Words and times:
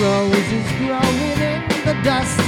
roses 0.00 0.66
growing 0.78 1.40
in 1.40 1.68
the 1.84 2.00
dust. 2.04 2.47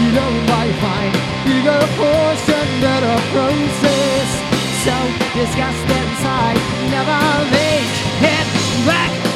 You 0.00 0.12
don't 0.12 0.46
quite 0.46 0.74
find 0.80 1.12
bigger 1.44 1.82
portion 2.00 2.66
that 2.80 3.02
a 3.04 3.16
process. 3.36 4.28
So 4.80 4.96
disgust 5.36 5.84
inside, 6.00 6.56
never 6.88 7.20
make 7.52 7.92
it 8.24 8.46
back. 8.86 9.29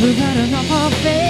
We've 0.00 0.16
had 0.16 0.36
enough 0.36 0.70
of 0.70 1.06
it. 1.06 1.27